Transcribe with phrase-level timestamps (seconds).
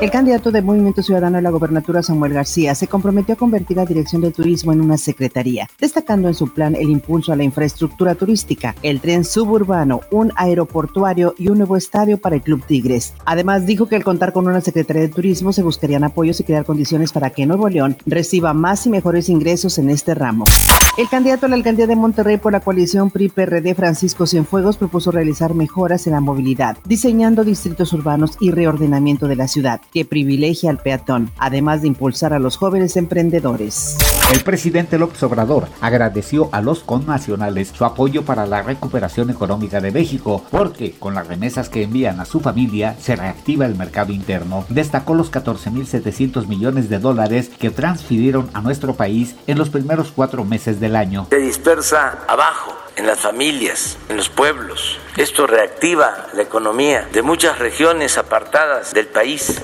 [0.00, 3.84] El candidato de Movimiento Ciudadano a la gobernatura, Samuel García, se comprometió a convertir la
[3.84, 8.14] Dirección de Turismo en una secretaría, destacando en su plan el impulso a la infraestructura
[8.14, 13.12] turística, el tren suburbano, un aeroportuario y un nuevo estadio para el Club Tigres.
[13.26, 16.64] Además, dijo que al contar con una Secretaría de Turismo se buscarían apoyos y crear
[16.64, 20.46] condiciones para que Nuevo León reciba más y mejores ingresos en este ramo.
[20.96, 25.54] El candidato a la alcaldía de Monterrey por la coalición PRI-PRD, Francisco Cienfuegos, propuso realizar
[25.54, 30.78] mejoras en la movilidad, diseñando distritos urbanos y reordenamiento de la ciudad, que privilegia al
[30.78, 33.96] peatón, además de impulsar a los jóvenes emprendedores.
[34.32, 39.90] El presidente López Obrador agradeció a los connacionales su apoyo para la recuperación económica de
[39.90, 44.64] México, porque con las remesas que envían a su familia se reactiva el mercado interno.
[44.68, 50.44] Destacó los 14.700 millones de dólares que transfirieron a nuestro país en los primeros cuatro
[50.44, 51.26] meses del año.
[51.30, 54.98] Se dispersa abajo en las familias, en los pueblos.
[55.16, 59.60] Esto reactiva la economía de muchas regiones apartadas del país.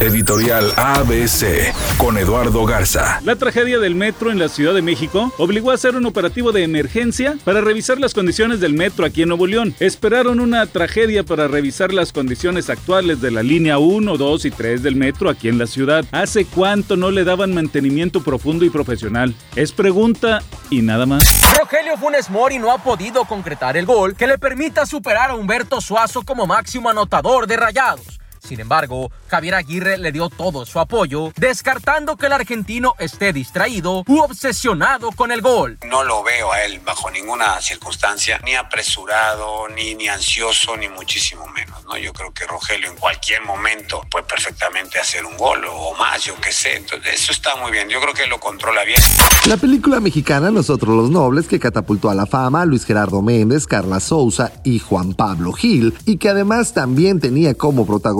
[0.00, 3.20] Editorial ABC con Eduardo Garza.
[3.24, 6.62] La tragedia del metro en la Ciudad de México obligó a hacer un operativo de
[6.62, 9.74] emergencia para revisar las condiciones del metro aquí en Nuevo León.
[9.80, 14.84] Esperaron una tragedia para revisar las condiciones actuales de la línea 1, 2 y 3
[14.84, 16.04] del metro aquí en la ciudad.
[16.12, 19.34] ¿Hace cuánto no le daban mantenimiento profundo y profesional?
[19.56, 21.24] Es pregunta y nada más.
[21.58, 25.80] Rogelio Funes Mori no ha podido concretar el gol que le permita superar a Humberto
[25.80, 28.17] Suazo como máximo anotador de rayados.
[28.42, 34.04] Sin embargo, Javier Aguirre le dio todo su apoyo, descartando que el argentino esté distraído
[34.06, 35.78] u obsesionado con el gol.
[35.86, 41.46] No lo veo a él bajo ninguna circunstancia, ni apresurado, ni, ni ansioso, ni muchísimo
[41.48, 41.84] menos.
[41.84, 41.96] ¿no?
[41.96, 46.34] Yo creo que Rogelio en cualquier momento puede perfectamente hacer un gol o más, yo
[46.40, 46.76] qué sé.
[46.76, 47.88] Entonces, eso está muy bien.
[47.88, 49.00] Yo creo que lo controla bien.
[49.46, 53.66] La película mexicana Nosotros los Nobles, que catapultó a la fama a Luis Gerardo Méndez,
[53.66, 58.18] Carla Souza y Juan Pablo Gil, y que además también tenía como protagonista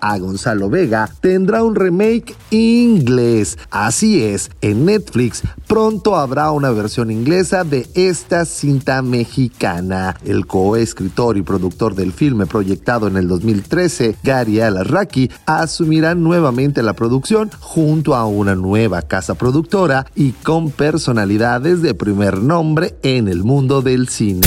[0.00, 3.56] a Gonzalo Vega, tendrá un remake inglés.
[3.70, 10.16] Así es, en Netflix pronto habrá una versión inglesa de esta cinta mexicana.
[10.24, 16.94] El coescritor y productor del filme proyectado en el 2013, Gary Alarraqui, asumirá nuevamente la
[16.94, 23.44] producción junto a una nueva casa productora y con personalidades de primer nombre en el
[23.44, 24.46] mundo del cine.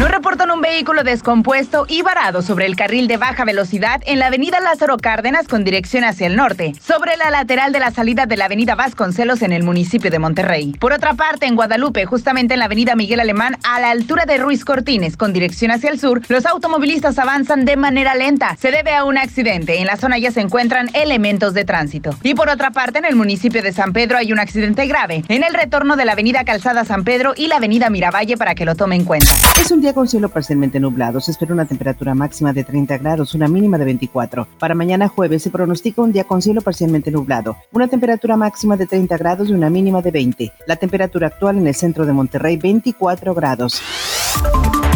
[0.00, 4.30] Nos reportan un vehículo descompuesto y varado sobre el carril de baja velocidad en la
[4.36, 8.36] avenida Lázaro Cárdenas con dirección hacia el norte, sobre la lateral de la salida de
[8.36, 10.74] la avenida Vasconcelos en el municipio de Monterrey.
[10.78, 14.36] Por otra parte, en Guadalupe, justamente en la avenida Miguel Alemán, a la altura de
[14.36, 18.54] Ruiz Cortines, con dirección hacia el sur, los automovilistas avanzan de manera lenta.
[18.60, 19.80] Se debe a un accidente.
[19.80, 22.10] En la zona ya se encuentran elementos de tránsito.
[22.22, 25.44] Y por otra parte, en el municipio de San Pedro hay un accidente grave, en
[25.44, 28.74] el retorno de la avenida Calzada San Pedro y la avenida Miravalle para que lo
[28.74, 29.30] tome en cuenta.
[29.58, 31.22] Es un día con cielo parcialmente nublado.
[31.22, 33.86] Se espera una temperatura máxima de 30 grados, una mínima de
[34.26, 34.48] 24.
[34.58, 38.86] Para mañana jueves se pronostica un día con cielo parcialmente nublado, una temperatura máxima de
[38.86, 40.52] 30 grados y una mínima de 20.
[40.66, 43.80] La temperatura actual en el centro de Monterrey 24 grados.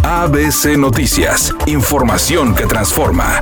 [0.03, 3.41] ABC Noticias, información que transforma.